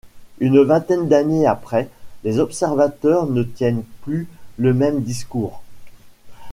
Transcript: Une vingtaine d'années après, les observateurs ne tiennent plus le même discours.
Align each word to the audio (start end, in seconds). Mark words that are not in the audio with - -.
Une 0.39 0.59
vingtaine 0.63 1.07
d'années 1.07 1.45
après, 1.45 1.87
les 2.23 2.39
observateurs 2.39 3.27
ne 3.27 3.43
tiennent 3.43 3.83
plus 4.01 4.27
le 4.57 4.73
même 4.73 5.03
discours. 5.03 5.61